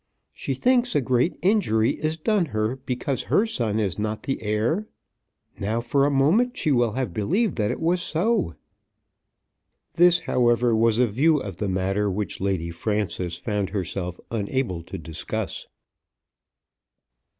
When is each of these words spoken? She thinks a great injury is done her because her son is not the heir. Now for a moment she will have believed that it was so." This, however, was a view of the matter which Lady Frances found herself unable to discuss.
She 0.33 0.55
thinks 0.55 0.95
a 0.95 0.99
great 0.99 1.37
injury 1.43 1.91
is 1.91 2.17
done 2.17 2.45
her 2.47 2.75
because 2.77 3.21
her 3.25 3.45
son 3.45 3.79
is 3.79 3.99
not 3.99 4.23
the 4.23 4.41
heir. 4.41 4.87
Now 5.59 5.79
for 5.79 6.07
a 6.07 6.09
moment 6.09 6.57
she 6.57 6.71
will 6.71 6.93
have 6.93 7.13
believed 7.13 7.55
that 7.57 7.69
it 7.69 7.79
was 7.79 8.01
so." 8.01 8.55
This, 9.93 10.21
however, 10.21 10.75
was 10.75 10.97
a 10.97 11.05
view 11.05 11.37
of 11.37 11.57
the 11.57 11.69
matter 11.69 12.09
which 12.09 12.41
Lady 12.41 12.71
Frances 12.71 13.37
found 13.37 13.69
herself 13.69 14.19
unable 14.31 14.81
to 14.85 14.97
discuss. 14.97 15.67